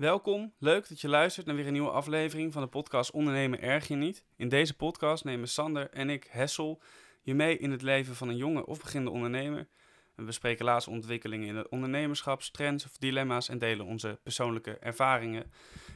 [0.00, 3.88] Welkom, leuk dat je luistert naar weer een nieuwe aflevering van de podcast Ondernemen Erg
[3.88, 4.24] Je Niet.
[4.36, 6.82] In deze podcast nemen Sander en ik, Hessel,
[7.22, 9.68] je mee in het leven van een jonge of beginnende ondernemer.
[10.14, 15.52] We bespreken laatste ontwikkelingen in het ondernemerschap, trends of dilemma's en delen onze persoonlijke ervaringen.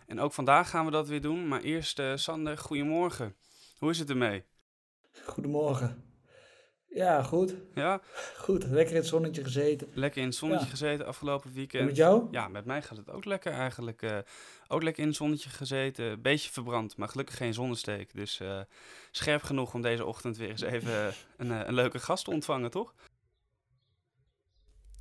[0.07, 3.37] En ook vandaag gaan we dat weer doen, maar eerst uh, Sander, goedemorgen.
[3.79, 4.45] Hoe is het ermee?
[5.27, 6.14] Goedemorgen.
[6.95, 7.55] Ja, goed.
[7.75, 8.01] Ja?
[8.37, 9.89] Goed, lekker in het zonnetje gezeten.
[9.95, 11.81] Lekker in het zonnetje gezeten afgelopen weekend.
[11.81, 12.29] En met jou?
[12.31, 14.03] Ja, met mij gaat het ook lekker eigenlijk.
[14.03, 14.19] Uh,
[14.69, 16.23] ook lekker in het zonnetje gezeten.
[16.23, 18.15] Beetje verbrand, maar gelukkig geen zonnesteek.
[18.15, 18.61] Dus uh,
[19.11, 22.71] scherp genoeg om deze ochtend weer eens even een, uh, een leuke gast te ontvangen,
[22.71, 22.95] toch?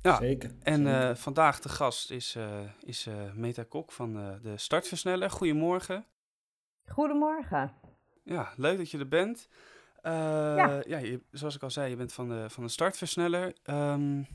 [0.02, 0.50] Ja, zeker.
[0.62, 1.16] En zeker.
[1.16, 2.36] vandaag de gast is,
[2.80, 5.30] is Meta Kok van de Startversneller.
[5.30, 6.06] Goedemorgen.
[6.86, 7.72] Goedemorgen.
[8.24, 9.48] Ja, leuk dat je er bent.
[10.06, 10.12] Uh,
[10.56, 13.56] ja, ja je, zoals ik al zei, je bent van de, van de startversneller.
[13.70, 14.26] Um,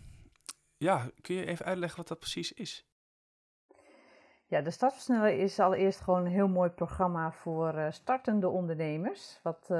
[0.78, 2.88] ja, kun je even uitleggen wat dat precies is?
[4.46, 9.40] Ja, de startversneller is allereerst gewoon een heel mooi programma voor uh, startende ondernemers.
[9.44, 9.78] Wat uh,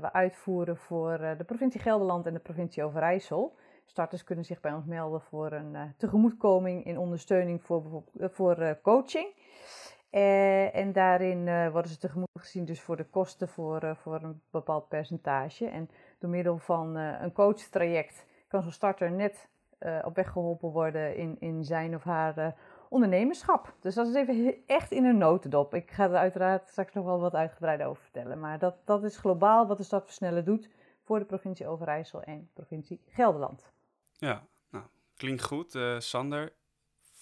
[0.00, 3.56] we uitvoeren voor de provincie Gelderland en de provincie Overijssel.
[3.84, 9.34] Starters kunnen zich bij ons melden voor een tegemoetkoming in ondersteuning voor, voor coaching.
[10.12, 14.22] Uh, en daarin uh, worden ze tegemoet gezien dus voor de kosten voor, uh, voor
[14.22, 15.66] een bepaald percentage.
[15.66, 19.50] En door middel van een coachtraject kan zo'n starter net
[20.04, 22.54] op weg geholpen worden in, in zijn of haar
[22.88, 23.74] ondernemerschap.
[23.80, 25.74] Dus dat is even echt in een notendop.
[25.74, 28.40] Ik ga er uiteraard straks nog wel wat uitgebreider over vertellen.
[28.40, 30.70] Maar dat, dat is globaal wat de Startversneller doet
[31.02, 33.72] voor de provincie Overijssel en provincie Gelderland.
[34.12, 34.84] Ja, nou,
[35.16, 35.78] klinkt goed.
[35.98, 36.52] Sander,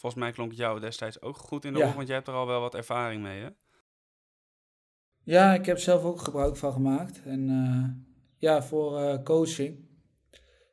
[0.01, 1.87] Volgens mij klonk jou destijds ook goed in de ja.
[1.87, 3.49] oor, want jij hebt er al wel wat ervaring mee, hè?
[5.23, 7.23] Ja, ik heb zelf ook gebruik van gemaakt.
[7.25, 7.85] En uh,
[8.37, 9.89] ja, voor uh, coaching.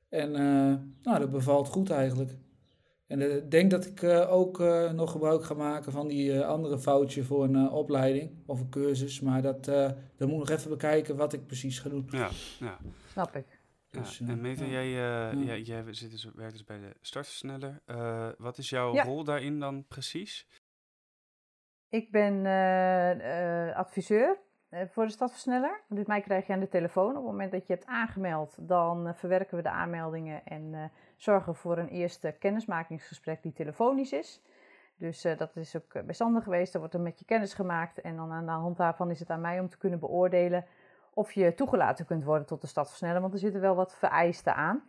[0.10, 2.32] En uh, nou, dat bevalt goed eigenlijk.
[3.08, 4.60] En ik denk dat ik ook
[4.94, 9.20] nog gebruik ga maken van die andere foutje voor een opleiding of een cursus.
[9.20, 12.08] Maar dat, dan moet ik nog even bekijken wat ik precies ga doen.
[12.12, 12.30] Ja,
[12.60, 12.78] ja.
[13.12, 13.57] snap ik.
[13.98, 14.72] Dus, en Meta, ja.
[14.72, 15.56] jij, uh, ja.
[15.56, 17.82] jij zit dus, werkt dus bij de startversneller.
[17.86, 20.48] Uh, wat is jouw rol daarin dan precies?
[21.90, 24.38] Ik ben uh, adviseur
[24.88, 25.82] voor de startversneller.
[25.88, 27.10] Dus mij krijg je aan de telefoon.
[27.10, 31.78] Op het moment dat je hebt aangemeld, dan verwerken we de aanmeldingen en zorgen voor
[31.78, 34.42] een eerste kennismakingsgesprek die telefonisch is.
[34.96, 36.74] Dus dat is ook bij Sander geweest.
[36.74, 39.30] Er wordt er met je kennis gemaakt en dan aan de hand daarvan is het
[39.30, 40.66] aan mij om te kunnen beoordelen
[41.18, 44.84] of je toegelaten kunt worden tot de stadversneller, want er zitten wel wat vereisten aan.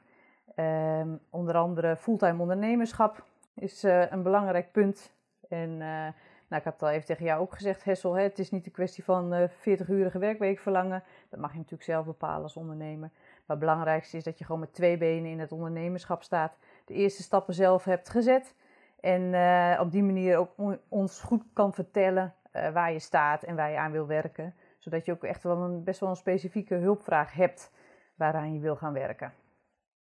[1.01, 3.25] Um, onder andere fulltime ondernemerschap
[3.55, 5.13] is uh, een belangrijk punt.
[5.49, 6.13] En uh, nou,
[6.49, 8.73] ik heb het al even tegen jou ook gezegd, Hessel, hè, het is niet een
[8.73, 11.03] kwestie van uh, 40-urige werkweek verlangen.
[11.29, 13.11] Dat mag je natuurlijk zelf bepalen als ondernemer.
[13.47, 16.57] Maar het belangrijkste is dat je gewoon met twee benen in het ondernemerschap staat.
[16.85, 18.55] De eerste stappen zelf hebt gezet.
[19.01, 19.21] En
[19.81, 22.35] op die manier ook ons goed kan vertellen
[22.73, 24.55] waar je staat en waar je aan wil werken
[24.89, 27.71] zodat je ook echt wel een, best wel een specifieke hulpvraag hebt
[28.15, 29.33] waaraan je wil gaan werken.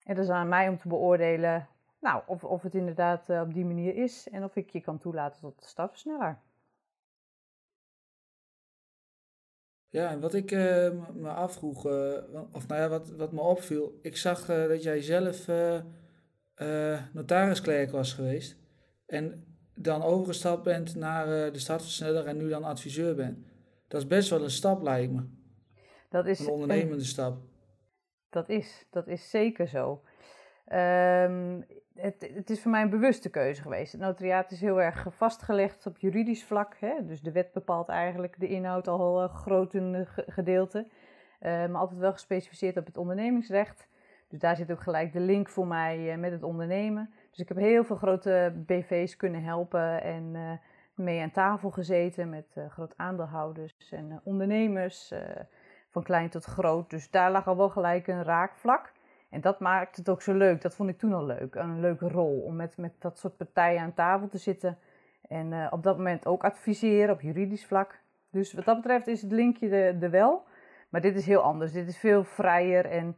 [0.02, 1.68] En dat is aan mij om te beoordelen
[2.00, 4.98] nou, of, of het inderdaad uh, op die manier is en of ik je kan
[4.98, 6.38] toelaten tot de stapversneller.
[9.88, 12.18] Ja, en wat ik uh, me afvroeg, uh,
[12.52, 15.46] of nou ja, wat, wat me opviel, ik zag dat jij zelf
[17.12, 18.56] notarisklerk was geweest
[19.06, 23.49] en dan overgestapt bent naar de startversneller en nu dan adviseur bent.
[23.90, 25.22] Dat is best wel een stap, lijkt me.
[26.08, 27.38] Dat is een ondernemende een, stap.
[28.28, 30.02] Dat is, dat is zeker zo.
[30.72, 31.64] Um,
[31.94, 33.92] het, het, is voor mij een bewuste keuze geweest.
[33.92, 36.76] Het notariaat is heel erg vastgelegd op juridisch vlak.
[36.78, 37.06] Hè?
[37.06, 40.86] Dus de wet bepaalt eigenlijk de inhoud al uh, groot een gedeelte.
[41.40, 43.88] Uh, maar altijd wel gespecificeerd op het ondernemingsrecht.
[44.28, 47.10] Dus daar zit ook gelijk de link voor mij uh, met het ondernemen.
[47.30, 50.60] Dus ik heb heel veel grote BV's kunnen helpen en
[51.02, 55.18] mee aan tafel gezeten met uh, groot aandeelhouders en uh, ondernemers, uh,
[55.88, 56.90] van klein tot groot.
[56.90, 58.92] Dus daar lag al wel gelijk een raakvlak.
[59.30, 60.62] En dat maakt het ook zo leuk.
[60.62, 61.54] Dat vond ik toen al leuk.
[61.54, 64.78] Een leuke rol om met, met dat soort partijen aan tafel te zitten.
[65.28, 68.00] En op dat moment ook adviseren op juridisch vlak.
[68.30, 70.46] Dus wat dat betreft is het linkje er, de wel.
[70.88, 71.72] Maar dit is heel anders.
[71.72, 73.16] Dit is veel vrijer en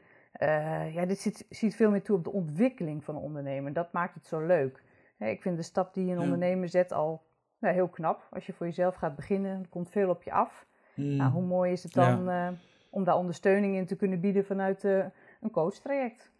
[0.92, 3.72] ja, dit ziet, ziet veel meer toe op de ontwikkeling van een ondernemer.
[3.72, 4.82] Dat maakt het zo leuk.
[5.18, 7.22] ik vind de stap die een ondernemer zet al
[7.62, 8.26] nou, heel knap.
[8.30, 10.66] Als je voor jezelf gaat beginnen, er komt veel op je af.
[10.94, 11.16] Mm.
[11.16, 12.50] Nou, hoe mooi is het dan ja.
[12.50, 12.56] uh,
[12.90, 15.04] om daar ondersteuning in te kunnen bieden vanuit uh,
[15.40, 16.32] een coachtraject?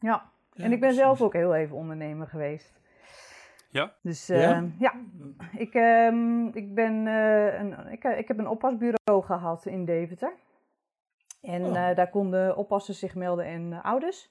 [0.00, 0.30] Ja.
[0.52, 2.80] ja, en ik ben zelf ook heel even ondernemer geweest.
[3.70, 3.94] Ja?
[4.02, 4.94] Dus uh, ja, ja.
[5.56, 10.32] Ik, um, ik, ben, een, ik, ik heb een oppasbureau gehad in Deventer.
[11.42, 11.72] En oh.
[11.72, 14.30] daar konden oppassers zich melden en ouders.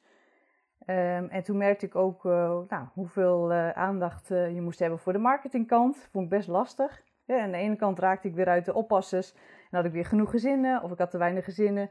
[0.88, 2.31] Ehm, en toen merkte ik ook uh,
[2.69, 6.07] nou, hoeveel uh, aandacht uh, je moest hebben voor de marketingkant.
[6.12, 7.04] Vond ik best lastig.
[7.25, 9.34] Ja, aan de ene kant raakte ik weer uit de oppassers.
[9.34, 11.89] En had ik weer genoeg gezinnen, of ik had te weinig gezinnen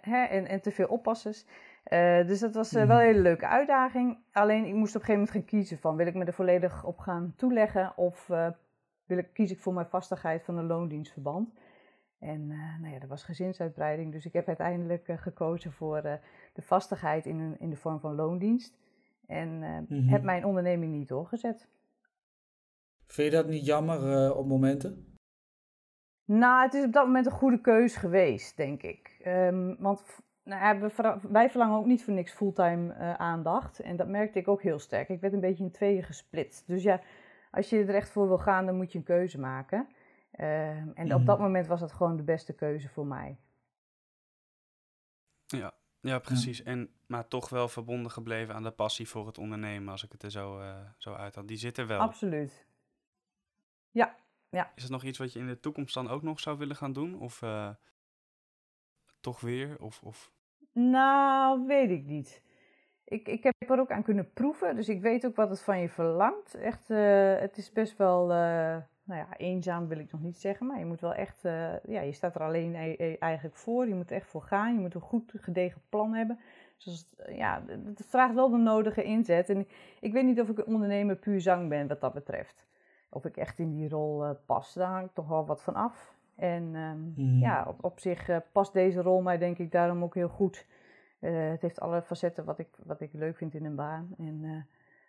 [0.00, 1.46] hè, en, en te veel oppassers.
[2.26, 4.18] dus dat was wel een hele leuke uitdaging.
[4.32, 6.84] Alleen ik moest op een gegeven moment gaan kiezen van wil ik me er volledig
[6.84, 8.26] op gaan toeleggen of
[9.06, 11.52] wil ik, kies ik voor mijn vastigheid van een loondienstverband.
[12.22, 16.14] En uh, nou ja, dat was gezinsuitbreiding, dus ik heb uiteindelijk uh, gekozen voor uh,
[16.52, 18.78] de vastigheid in, in de vorm van loondienst.
[19.26, 20.08] En mm-hmm.
[20.08, 21.68] heb mijn onderneming niet doorgezet.
[23.06, 25.16] Vind je dat niet jammer op momenten?
[26.24, 29.22] Nou, het is op dat moment een goede keus geweest, denk ik.
[29.26, 33.80] Um, want nou, we, wij verlangen ook niet voor niks fulltime aandacht.
[33.80, 35.08] En dat merkte ik ook heel sterk.
[35.08, 36.66] Ik werd een beetje in tweeën gesplitst.
[36.66, 37.00] Dus ja,
[37.50, 39.86] als je er echt voor wil gaan, dan moet je een keuze maken.
[40.32, 41.46] Ehm, en op dat mhm.
[41.46, 43.38] moment was dat gewoon de beste keuze voor mij.
[45.46, 46.62] Ja, ja precies.
[46.62, 50.22] En, maar toch wel verbonden gebleven aan de passie voor het ondernemen, als ik het
[50.22, 51.48] er zo, uh, zo uit had.
[51.48, 52.00] Die zit er wel.
[52.00, 52.66] Absoluut.
[53.90, 54.16] Ja,
[54.48, 54.72] ja.
[54.74, 56.92] Is het nog iets wat je in de toekomst dan ook nog zou willen gaan
[56.92, 57.18] doen?
[57.18, 57.70] Of uh,
[59.20, 59.76] toch weer?
[59.80, 60.32] Of, of...
[60.72, 62.42] Nou, weet ik niet.
[63.04, 65.80] Ik, ik heb er ook aan kunnen proeven, dus ik weet ook wat het van
[65.80, 66.54] je verlangt.
[66.54, 68.32] Echt, uh, het is best wel
[69.04, 72.00] nou ja, eenzaam wil ik nog niet zeggen, maar je moet wel echt, uh, ja,
[72.00, 73.88] je staat er alleen e-, e-, eigenlijk voor.
[73.88, 74.74] Je moet er echt voor gaan.
[74.74, 76.38] Je moet een goed gedegen plan hebben.
[76.84, 79.48] Dus ja, het vraagt wel de nodige inzet.
[79.48, 79.66] En
[80.00, 82.66] ik weet niet of ik een ondernemer puur zang ben wat dat betreft.
[83.10, 84.74] Of ik echt in die rol uh, pas.
[84.74, 86.14] Daar hangt toch wel wat van af.
[86.36, 90.14] En um, ja, op, op zich uh, past deze rol mij denk ik daarom ook
[90.14, 90.66] heel goed.
[91.18, 94.14] het heeft alle facetten wat ik, wat ik leuk vind in een baan.
[94.18, 94.66] En,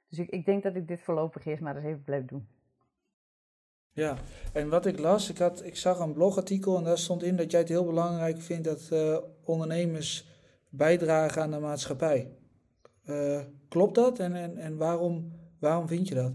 [0.10, 2.48] dus ik, ik denk dat ik dit voorlopig eerst maar eens even blijf doen.
[3.96, 4.16] Ja,
[4.54, 7.52] en wat ik las, ik, had, ik zag een blogartikel en daar stond in dat
[7.52, 10.28] jij het heel belangrijk vindt dat uh, ondernemers
[10.70, 12.32] bijdragen aan de maatschappij.
[13.06, 16.32] Uh, klopt dat en, en, en waarom, waarom vind je dat?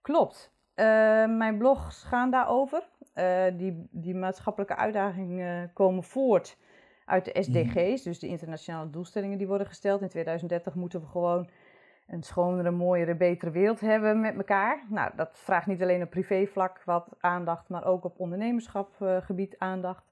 [0.00, 0.52] Klopt.
[0.74, 0.84] Uh,
[1.36, 2.88] mijn blogs gaan daarover.
[3.56, 6.56] die, die maatschappelijke uitdagingen komen voort
[7.04, 8.08] uit de SDG's, mhm.
[8.08, 10.02] dus de internationale doelstellingen die worden gesteld.
[10.02, 11.48] In 2030 moeten we gewoon
[12.08, 14.84] een schonere, mooiere, betere wereld hebben met elkaar.
[14.88, 20.04] Nou, dat vraagt niet alleen op privévlak wat aandacht, maar ook op ondernemerschapgebied aandacht.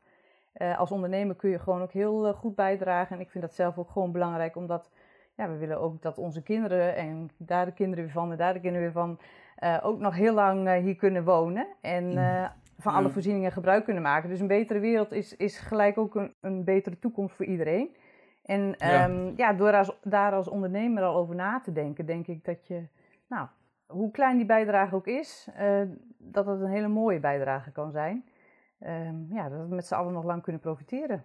[0.57, 3.17] Uh, als ondernemer kun je gewoon ook heel uh, goed bijdragen.
[3.17, 4.91] En ik vind dat zelf ook gewoon belangrijk, omdat
[5.35, 8.53] ja, we willen ook dat onze kinderen, en daar de kinderen weer van, en daar
[8.53, 9.19] de kinderen weer van,
[9.83, 11.67] ook nog heel lang hier kunnen wonen.
[11.81, 12.13] En
[12.79, 14.29] van alle voorzieningen gebruik kunnen maken.
[14.29, 17.97] Dus een betere wereld is, is gelijk ook een, een betere toekomst voor iedereen.
[18.47, 19.05] En ja.
[19.05, 22.67] Ehm, ja, door als, daar als ondernemer al over na te denken, denk ik dat
[22.67, 22.83] je,
[23.27, 23.49] nou,
[23.87, 25.83] hoe klein die bijdrage ook is, uh,
[26.19, 28.25] dat het een hele mooie bijdrage kan zijn.
[28.81, 31.25] Um, ja, dat we met z'n allen nog lang kunnen profiteren.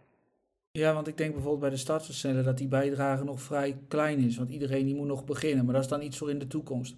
[0.71, 4.38] Ja, want ik denk bijvoorbeeld bij de startversneller dat die bijdrage nog vrij klein is.
[4.38, 6.97] Want iedereen die moet nog beginnen, maar dat is dan iets voor in de toekomst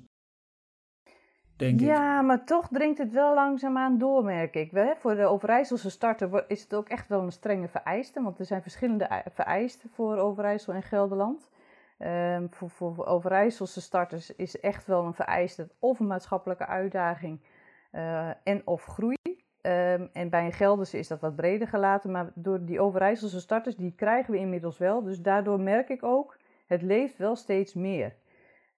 [1.70, 4.72] ja, maar toch dringt het wel langzaamaan door, merk ik.
[4.98, 8.62] Voor de Overijsselse starter is het ook echt wel een strenge vereiste, want er zijn
[8.62, 11.50] verschillende vereisten voor Overijssel en Gelderland.
[12.00, 17.40] Um, voor, voor, Overijsselse starters is echt wel een vereiste of een maatschappelijke uitdaging
[17.92, 19.18] uh, en of groei.
[19.62, 23.76] Um, en bij een Gelderse is dat wat breder gelaten, maar door die Overijsselse starters,
[23.76, 25.04] die krijgen we inmiddels wel.
[25.04, 28.14] Dus daardoor merk ik ook, het leeft wel steeds meer.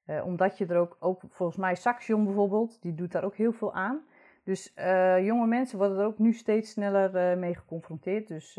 [0.08, 3.52] Uh, omdat je er ook, ook, volgens mij Saxion bijvoorbeeld, die doet daar ook heel
[3.52, 4.02] veel aan.
[4.44, 8.28] Dus uh, jonge mensen worden er ook nu steeds sneller uh, mee geconfronteerd.
[8.28, 8.54] Dus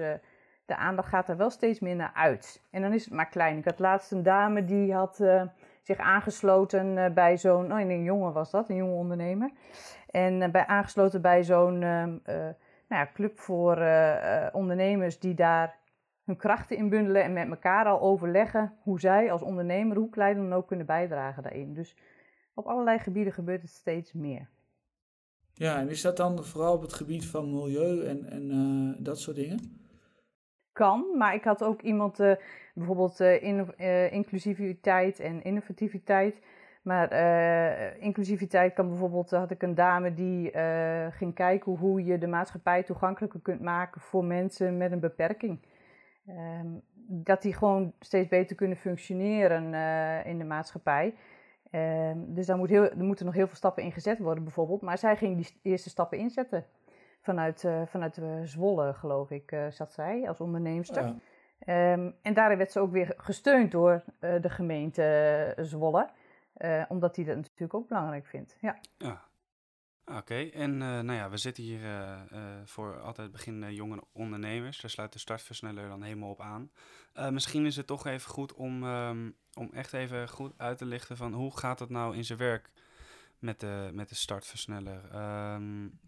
[0.65, 2.63] de aandacht gaat er wel steeds meer naar uit.
[2.71, 3.59] En dan is het maar klein.
[3.59, 5.25] Ik had laatst een dame die had
[5.83, 9.51] zich aangesloten bij zo'n, oh, een jongen was dat, een jonge ondernemer.
[10.11, 12.55] En bij, aangesloten bij zo'n nou
[12.89, 13.73] ja, club voor
[14.53, 15.77] ondernemers die daar
[16.27, 20.53] hun krachten inbundelen en met elkaar al overleggen hoe zij als ondernemer, hoe klein dan
[20.53, 21.75] ook, kunnen bijdragen daarin.
[21.75, 21.97] Dus
[22.55, 24.49] op allerlei gebieden gebeurt het steeds meer.
[25.53, 29.21] Ja, en is dat dan vooral op het gebied van milieu en, en uh, dat
[29.21, 29.59] soort dingen?
[30.73, 32.33] Kan, maar ik had ook iemand, uh,
[32.75, 33.79] bijvoorbeeld uh, in,
[34.11, 36.41] inclusiviteit en innovativiteit.
[36.83, 37.13] Maar
[37.99, 40.51] inclusiviteit kan bijvoorbeeld, had ik een dame die
[41.11, 45.59] ging kijken hoe je de maatschappij toegankelijker kunt maken voor mensen met een beperking.
[46.29, 51.15] Um, dat die gewoon steeds beter kunnen functioneren uh, in de maatschappij.
[51.71, 54.81] Um, dus daar, moet heel, er moeten nog heel veel stappen in gezet worden, bijvoorbeeld.
[54.81, 56.65] Maar zij ging die eerste stappen inzetten.
[57.21, 61.15] Vanuit, uh, vanuit uh, Zwolle, geloof ik, zat zij als onderneemster.
[61.59, 61.93] Ja.
[61.93, 66.09] Um, en daarin werd ze ook weer gesteund door de gemeente Zwolle.
[66.89, 68.57] omdat die dat natuurlijk ook belangrijk vindt.
[68.61, 68.77] Ja.
[68.99, 69.23] ja.
[70.15, 74.81] Oké, en uh, nou ja, we zitten hier uh, uh, voor altijd beginnende jonge ondernemers.
[74.81, 76.71] Daar sluit de startversneller dan helemaal op aan.
[77.31, 81.17] misschien is het toch even goed om, um, om echt even goed uit te lichten
[81.17, 82.71] van hoe gaat het nou in zijn werk
[83.39, 85.15] met de, met de startversneller.
[85.55, 86.01] Um,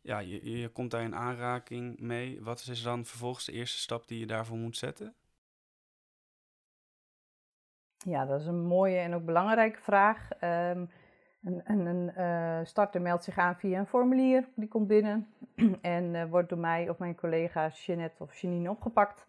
[0.00, 2.42] ja, je, je komt daar in aanraking mee.
[2.42, 5.14] Wat is dan vervolgens de eerste stap die je daarvoor moet zetten?
[7.96, 10.28] Ja, dat is een mooie en ook belangrijke vraag.
[10.40, 10.90] Um,
[11.44, 15.28] een, een, uh, starter meldt zich aan via een formulier, die komt binnen
[15.80, 19.26] en uh, wordt door mij of mijn collega Jeanette of Janine opgepakt.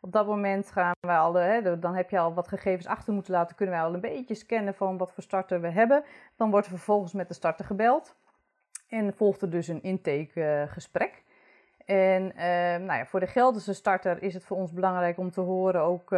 [0.00, 3.32] Op dat moment gaan we al, hè, dan heb je al wat gegevens achter moeten
[3.32, 6.04] laten, kunnen wij al een beetje scannen van wat voor starter we hebben.
[6.36, 8.16] Dan wordt er vervolgens met de starter gebeld
[8.88, 11.22] en volgt er dus een intakegesprek.
[11.84, 12.32] En
[12.84, 16.10] nou ja, voor de Gelderse starter is het voor ons belangrijk om te horen ook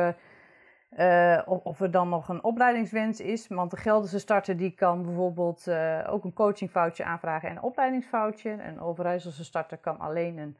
[0.97, 3.49] uh, of, of, er dan nog een opleidingswens is.
[3.49, 8.51] Want de Gelderse starter die kan bijvoorbeeld uh, ook een coachingfoutje aanvragen en een opleidingsfoutje.
[8.51, 10.57] Een Overijsselse starter kan alleen een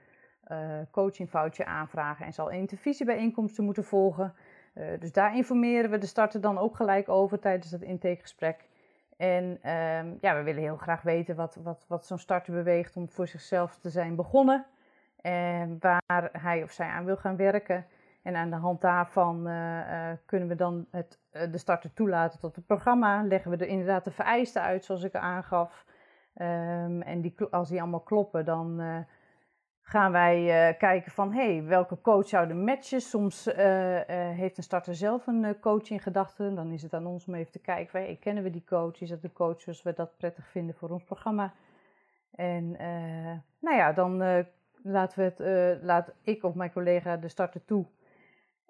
[0.51, 0.59] uh,
[0.91, 4.35] coachingfoutje aanvragen en zal intervisiebijeenkomsten moeten volgen.
[4.99, 8.69] dus daar informeren we de starter dan ook gelijk over tijdens het intakegesprek.
[9.19, 13.09] En ehm, ja, we willen heel graag weten wat, wat, wat zo'n starter beweegt om
[13.09, 14.67] voor zichzelf te zijn begonnen.
[15.21, 17.87] En waar hij of zij aan wil gaan werken.
[18.23, 22.41] En aan de hand daarvan uh, uh, kunnen we dan het, uh, de starter toelaten
[22.41, 23.23] tot het programma.
[23.23, 25.87] Leggen we er inderdaad de vereisten uit, zoals ik aangaf.
[26.35, 28.81] Um, en die, als die allemaal kloppen, dan
[29.81, 31.33] gaan wij kijken van...
[31.33, 33.01] hey, welke coach zouden matchen?
[33.01, 33.45] Soms
[34.35, 36.55] heeft een starter zelf een coach in gedachten.
[36.55, 38.19] Dan is het aan ons om even te kijken van...
[38.19, 39.01] Kennen we die coach?
[39.01, 41.53] Is dat de coach zoals we dat prettig vinden voor ons programma?
[42.31, 42.71] En
[43.59, 44.45] nou ja, dan
[44.83, 47.87] laten we het, laat ik of mijn collega de starter toe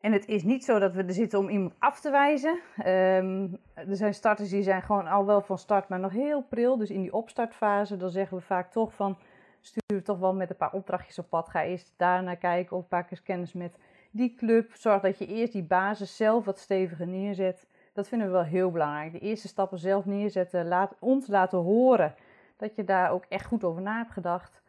[0.01, 2.61] en het is niet zo dat we er zitten om iemand af te wijzen.
[2.87, 6.77] Um, er zijn starters die zijn gewoon al wel van start, maar nog heel pril.
[6.77, 9.19] Dus in die opstartfase, dan zeggen we vaak toch van...
[9.61, 11.49] stuur toch wel met een paar opdrachtjes op pad.
[11.49, 13.79] Ga eerst daarna kijken of pak eens kennis met
[14.11, 14.71] die club.
[14.75, 17.67] Zorg dat je eerst die basis zelf wat steviger neerzet.
[17.93, 19.13] Dat vinden we wel heel belangrijk.
[19.13, 20.69] De eerste stappen zelf neerzetten.
[20.69, 22.15] Laat, ons laten horen
[22.57, 24.63] dat je daar ook echt goed over na hebt gedacht.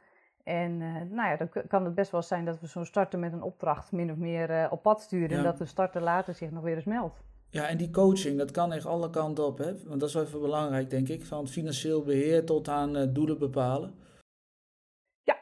[0.50, 3.34] En uh, nou ja, dan kan het best wel zijn dat we zo'n starter met
[3.34, 5.38] een opdracht min of meer uh, op pad sturen.
[5.38, 7.22] En dat de starter later zich nog weer eens meldt.
[7.50, 9.58] Ja, en die coaching, dat kan echt alle kanten op.
[9.58, 9.88] Hè?
[9.88, 11.25] Want dat is wel even belangrijk, denk ik.
[11.25, 13.94] Van financieel beheer tot aan uh, doelen bepalen.
[15.24, 15.38] Ja.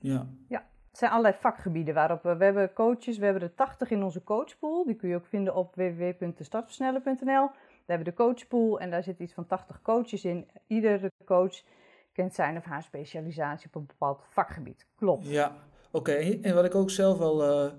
[0.00, 0.26] Ja.
[0.48, 0.66] Ja.
[0.88, 3.18] Het zijn allerlei vakgebieden waarop we, we hebben coaches.
[3.18, 4.84] We hebben er 80 in onze coachpool.
[4.84, 7.24] Die kun je ook vinden op www.startversnellen.nl.
[7.24, 7.52] Daar
[7.86, 10.48] hebben we de coachpool en daar zitten iets van 80 coaches in.
[10.66, 11.62] Iedere coach
[12.14, 14.86] kent zijn of haar specialisatie op een bepaald vakgebied.
[14.96, 15.26] Klopt.
[15.26, 15.56] Ja,
[15.90, 16.12] oké.
[16.42, 17.72] En wat ik ook zelf wel uh,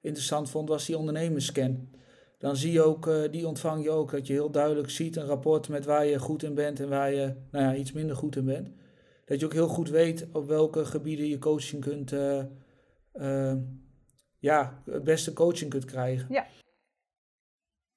[0.00, 1.88] interessant vond, was die ondernemersscan.
[2.38, 5.26] Dan zie je ook, uh, die ontvang je ook, dat je heel duidelijk ziet een
[5.26, 8.36] rapport met waar je goed in bent en waar je nou ja, iets minder goed
[8.36, 8.70] in bent.
[9.24, 13.54] Dat je ook heel goed weet op welke gebieden je coaching kunt, uh,
[14.38, 16.26] ja, het beste coaching kunt krijgen.
[16.30, 16.46] Ja,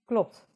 [0.05, 0.47] klopt.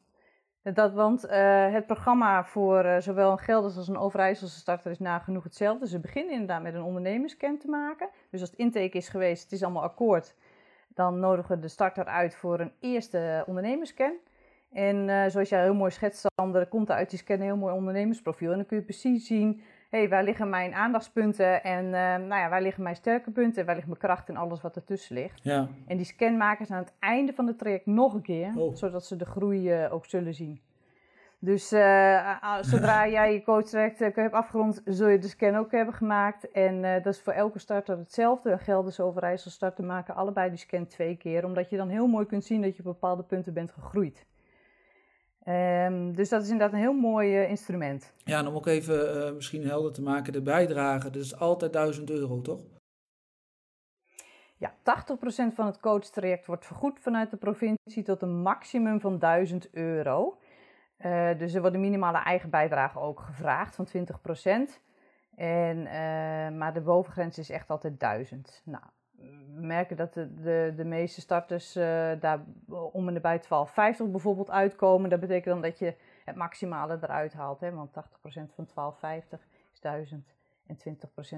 [0.74, 4.98] Dat, want uh, het programma voor uh, zowel een Gelders als een Overijsselse starter is
[4.98, 5.88] nagenoeg hetzelfde.
[5.88, 8.08] Ze beginnen inderdaad met een ondernemerscan te maken.
[8.30, 10.34] Dus als het intake is geweest, het is allemaal akkoord,
[10.94, 14.12] dan nodigen we de starter uit voor een eerste ondernemerscan.
[14.72, 17.56] En uh, zoals jij heel mooi schetst, Sander, komt er uit die scan een heel
[17.56, 18.50] mooi ondernemersprofiel.
[18.50, 19.62] En dan kun je precies zien,
[19.96, 23.74] hey, waar liggen mijn aandachtspunten en nou ja, waar liggen mijn sterke punten en waar
[23.74, 25.40] ligt mijn kracht en alles wat ertussen ligt.
[25.42, 25.68] Ja.
[25.86, 28.74] En die scan maken ze aan het einde van het traject nog een keer, oh.
[28.74, 30.60] zodat ze de groei ook zullen zien.
[31.38, 35.94] Dus uh, zodra jij je coachtraject uh, hebt afgerond, zul je de scan ook hebben
[35.94, 36.50] gemaakt.
[36.50, 38.58] En dat is voor elke starter hetzelfde.
[38.58, 41.44] Gelders Overijssel starter maken allebei die scan twee keer.
[41.44, 44.26] Omdat je dan heel mooi kunt zien dat je op bepaalde punten bent gegroeid.
[45.48, 48.12] Um, dus dat is inderdaad een heel mooi instrument.
[48.24, 52.10] Ja, en om ook even misschien helder te maken, de bijdrage, dat is altijd 1000
[52.10, 52.60] euro, toch?
[54.56, 54.74] Ja, 80%
[55.54, 60.38] van het coachtraject wordt vergoed vanuit de provincie tot een maximum van 1000 euro.
[60.98, 63.90] Uh, dus er wordt een minimale eigen bijdrage ook gevraagd van 20%.
[65.34, 65.82] En,
[66.58, 68.62] maar de bovengrens is echt altijd 1000.
[68.64, 68.84] Nou,
[69.60, 71.84] merken dat de, de, de meeste starters uh,
[72.20, 75.10] daar om en nabij 1250 bijvoorbeeld uitkomen.
[75.10, 75.94] Dat betekent dan dat je
[76.24, 77.60] het maximale eruit haalt.
[77.60, 77.72] Hè?
[77.72, 77.92] Want 80%
[78.22, 80.34] van 1250 is 1000
[80.66, 80.76] en 20%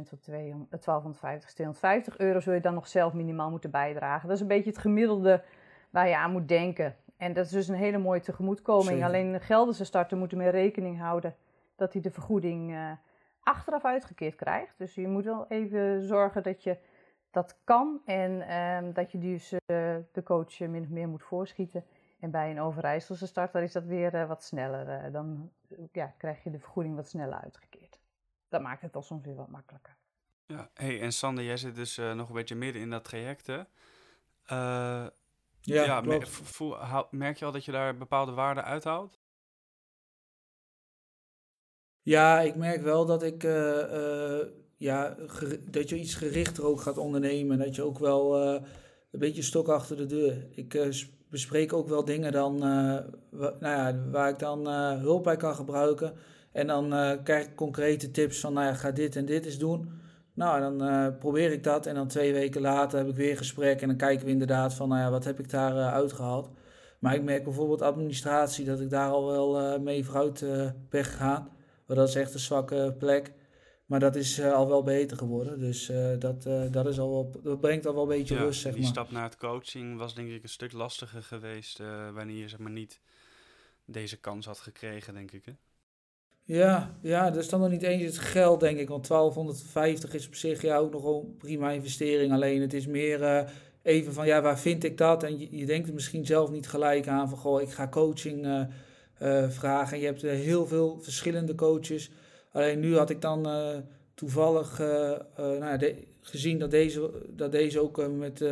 [0.09, 2.41] van 200, 1250 is 250 euro.
[2.41, 4.29] Zul je dan nog zelf minimaal moeten bijdragen.
[4.29, 5.43] Dat is een beetje het gemiddelde
[5.91, 6.97] waar je aan moet denken.
[7.17, 8.89] En dat is dus een hele mooie tegemoetkoming.
[8.89, 9.05] Zeker.
[9.05, 11.35] Alleen de Gelderse starter moeten mee rekening houden
[11.77, 12.91] dat hij de vergoeding uh,
[13.41, 14.79] achteraf uitgekeerd krijgt.
[14.79, 16.77] Dus je moet wel even zorgen dat je
[17.31, 19.59] dat kan en um, dat je dus uh,
[20.13, 21.85] de coach min of meer moet voorschieten.
[22.21, 25.13] En bij een Overijsselse starter is dat weer uh, wat sneller.
[25.13, 25.51] dan
[25.93, 27.99] ja, krijg je de vergoeding wat sneller uitgekeerd.
[28.49, 29.97] dat maakt het al soms weer wat makkelijker.
[30.47, 33.47] Ja, hey, en Sander, jij zit dus uh, nog een beetje midden in dat traject,
[33.47, 33.59] hè?
[33.59, 35.07] Uh,
[35.61, 36.01] ja, ja
[37.11, 39.19] merk je al dat je daar bepaalde waarden uithaalt?
[42.09, 44.39] Ja, ik merk wel dat ik uh,
[44.77, 45.17] ja,
[45.71, 47.59] dat je iets gerichter ook gaat ondernemen.
[47.59, 48.37] Dat je ook wel
[49.11, 50.47] een beetje stok achter de deur.
[50.51, 50.89] Ik
[51.31, 56.13] bespreek ook wel dingen dan, nou ja, waar ik dan hulp bij kan gebruiken.
[56.53, 56.89] En dan
[57.23, 59.91] krijg ik concrete tips van, nou ja, ga dit en dit eens doen.
[60.35, 63.89] Nou, dan probeer ik dat en dan twee weken later heb ik weer gesprek en
[63.89, 66.51] dan kijken we inderdaad van, nou ja, wat heb ik daar uitgehaald.
[66.99, 70.45] Maar ik merk bijvoorbeeld administratie dat ik daar al wel mee vooruit
[70.89, 71.57] ben gegaan.
[71.89, 73.33] Want dat is echt een zwakke plek.
[73.87, 75.59] Maar dat is al wel beter geworden.
[75.59, 76.43] Dus dat,
[76.73, 78.93] dat, is al wel, dat brengt al wel een beetje rust, zeg die maar.
[78.93, 81.79] Die stap naar het coaching was denk ik een stuk lastiger geweest
[82.15, 83.01] wanneer je zeg maar niet
[83.85, 85.45] deze kans had gekregen, denk ik.
[85.45, 85.53] Hè?
[86.43, 88.89] Ja, ja, dat is dan nog niet eens het geld, denk ik.
[88.89, 92.33] Want 1250 is op zich ja, ook nog een prima investering.
[92.33, 93.51] Alleen het is meer
[93.83, 95.23] even van, ja, waar vind ik dat?
[95.23, 98.69] En je, je denkt er misschien zelf niet gelijk aan van, goh, ik ga coaching
[99.23, 99.99] uh, vragen.
[99.99, 102.11] Je hebt heel veel verschillende coaches.
[102.53, 103.47] Alleen nu had ik dan
[104.15, 104.79] toevallig
[105.37, 108.45] nou ja, gezien dat deze, dat deze ook met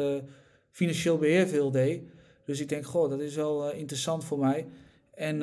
[0.70, 2.02] financieel beheer veel deed.
[2.44, 4.66] Dus ik denk, goh, dat is wel interessant voor mij.
[5.14, 5.38] En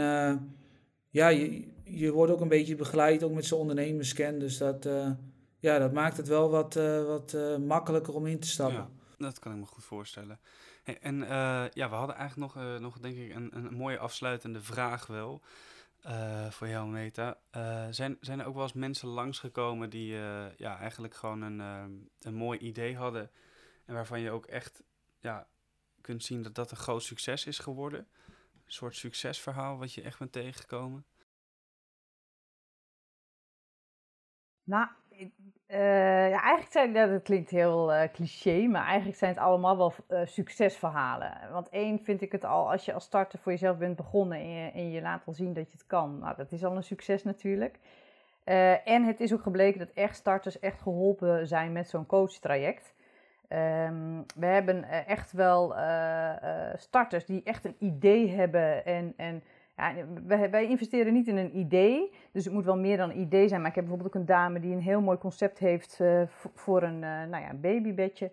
[1.10, 4.40] ja, je, je wordt ook een beetje begeleid, ook met zijn ondernemerscan.
[4.40, 4.88] Dus dat,
[5.60, 6.74] ja, dat maakt het wel wat,
[7.08, 8.88] wat makkelijker om in te stappen.
[9.18, 10.40] Ja, dat kan ik me goed voorstellen.
[10.84, 11.18] En
[11.74, 15.42] ja, we hadden eigenlijk nog, nog denk ik, een, een mooie afsluitende vraag wel.
[16.50, 17.38] voor jou, Meta.
[17.90, 20.08] zijn, zijn er ook wel eens mensen langsgekomen die
[20.58, 21.60] ja, eigenlijk gewoon een,
[22.20, 23.32] een mooi idee hadden.
[23.86, 24.84] En waarvan je ook echt
[25.20, 25.48] ja,
[26.02, 28.08] kunt zien dat dat een groot succes is geworden?
[28.66, 31.06] Een soort succesverhaal wat je echt bent tegengekomen?
[34.64, 34.88] Nou,
[35.74, 39.94] uh, ja, eigenlijk zijn dat, klinkt heel uh, cliché, maar eigenlijk zijn het allemaal wel
[40.10, 41.38] uh, succesverhalen.
[41.52, 44.50] Want één vind ik het al, als je als starter voor jezelf bent begonnen en
[44.50, 46.84] je, en je laat al zien dat je het kan, nou dat is al een
[46.84, 47.80] succes natuurlijk.
[48.84, 52.94] en het is ook gebleken dat echt starters echt geholpen zijn met zo'n coachtraject.
[53.50, 55.76] Um, we hebben echt wel
[56.76, 59.44] starters die echt een idee hebben en, en
[59.76, 59.94] ja,
[60.26, 63.48] wij, wij, investeren niet in een idee, dus het moet wel meer dan een idee
[63.48, 63.62] zijn.
[63.62, 66.22] Maar ik heb bijvoorbeeld ook een dame die een heel mooi concept heeft uh,
[66.54, 68.32] voor een, uh, nou ja, babybedje,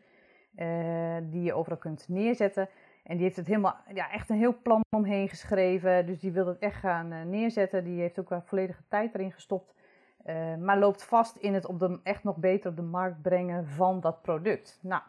[1.23, 2.69] die je overal kunt neerzetten.
[3.03, 6.07] En die heeft het helemaal, ja, echt een heel plan omheen geschreven.
[6.07, 7.85] Dus die wil het echt gaan neerzetten.
[7.85, 9.75] Die heeft ook wel volledige tijd erin gestopt.
[10.59, 14.01] maar loopt vast in het op de, echt nog beter op de markt brengen van
[14.01, 14.79] dat product.
[14.83, 15.03] Nou,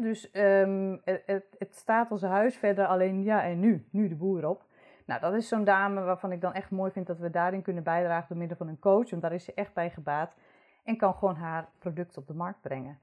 [0.00, 3.86] dus um, het, het staat als huis verder, alleen ja, en nu?
[3.90, 4.68] Nu de boer op.
[5.10, 7.82] Nou, dat is zo'n dame waarvan ik dan echt mooi vind dat we daarin kunnen
[7.82, 9.10] bijdragen door middel van een coach.
[9.10, 10.36] Want daar is ze echt bij gebaat.
[10.84, 12.98] En kan gewoon haar product op de markt brengen.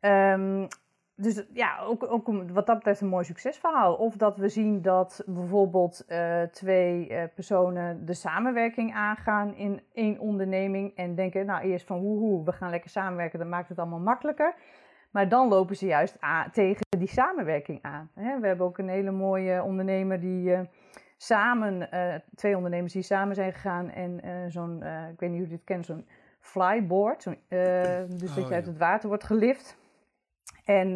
[0.00, 0.68] Um,
[1.14, 3.94] dus ja, ook, ook wat dat betreft een mooi succesverhaal.
[3.94, 10.18] Of dat we zien dat bijvoorbeeld uh, twee uh, personen de samenwerking aangaan in één
[10.18, 10.96] onderneming.
[10.96, 14.54] En denken, nou eerst van woehoe, we gaan lekker samenwerken, dan maakt het allemaal makkelijker.
[15.10, 16.18] Maar dan lopen ze juist
[16.52, 18.10] tegen die samenwerking aan.
[18.14, 18.40] Hè?
[18.40, 20.50] We hebben ook een hele mooie ondernemer die...
[20.50, 20.60] Uh,
[21.22, 25.42] samen, uh, twee ondernemers die samen zijn gegaan en uh, zo'n, uh, ik weet niet
[25.42, 26.06] of je dit kent, zo'n
[26.40, 27.22] flyboard.
[27.22, 27.30] Zo
[28.20, 29.78] dus oh, dat je uit het water wordt gelift.
[30.64, 30.94] En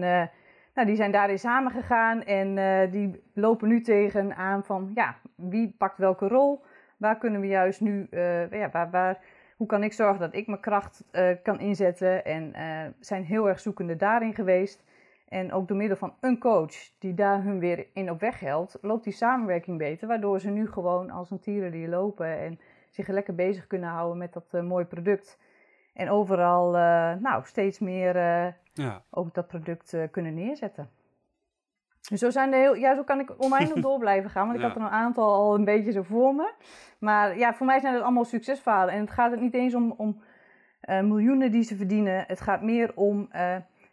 [0.74, 5.74] nou, die zijn daarin samen gegaan en die lopen nu tegen aan van, ja, wie
[5.78, 6.64] pakt welke rol?
[6.96, 8.06] Waar kunnen we juist nu,
[8.50, 9.18] ja, waar, waar,
[9.56, 11.04] hoe kan ik zorgen dat ik mijn kracht
[11.42, 12.24] kan inzetten?
[12.24, 12.54] En
[13.00, 14.84] zijn heel erg zoekende daarin geweest.
[15.28, 18.78] En ook door middel van een coach die daar hun weer in op weg helpt,
[18.80, 20.08] loopt die samenwerking beter.
[20.08, 22.60] Waardoor ze nu gewoon als een tierenlier lopen en
[22.90, 25.38] zich lekker bezig kunnen houden met dat uh, mooie product.
[25.94, 29.02] En overal uh, nou, steeds meer uh, ja.
[29.10, 30.90] ook dat product kunnen neerzetten.
[32.08, 34.64] Dus zo, zijn er heel, ja, zo kan ik oneindig door blijven gaan, want ik
[34.64, 36.52] had er een aantal al een beetje zo voor me.
[36.98, 38.94] Maar ja, voor mij zijn het allemaal succesverhalen.
[38.94, 40.22] En het gaat er niet eens om, om
[40.86, 42.24] miljoenen die ze verdienen.
[42.26, 43.28] Het gaat meer om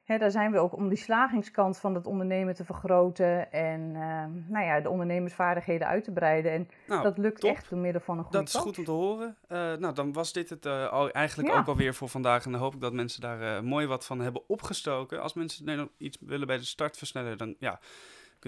[0.06, 4.66] daar zijn we ook om die slagingskant van het ondernemen te vergroten en uh, nou
[4.66, 6.52] ja, de ondernemersvaardigheden uit te breiden.
[6.52, 8.92] En nou, dat lukt echt door middel van een goede Dat is goed om te
[8.92, 9.36] horen.
[9.50, 11.60] Uh, nou, dan was dit het uh, al, eigenlijk ja.
[11.60, 12.46] ook alweer voor vandaag.
[12.46, 15.22] En dan hoop ik dat mensen daar mooi wat van hebben opgestoken.
[15.22, 17.80] Als mensen nog iets willen bij de startversneller, dan ja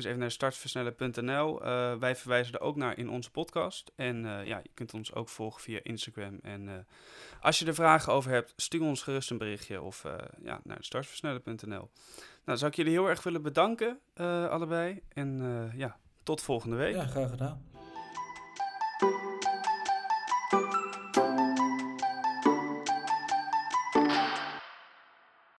[0.01, 1.65] je even naar startversnellen.nl.
[1.65, 3.91] Uh, wij verwijzen er ook naar in onze podcast.
[3.95, 6.39] En uh, ja, je kunt ons ook volgen via Instagram.
[6.41, 6.73] En uh,
[7.41, 10.05] als je er vragen over hebt, stuur ons gerust een berichtje of
[10.43, 11.89] ja, naar startversnellen.nl.
[12.45, 13.99] Nou, zou ik jullie heel erg willen bedanken,
[14.49, 15.01] allebei.
[15.13, 16.95] En ja, tot volgende week.
[16.95, 17.72] Ja, graag gedaan.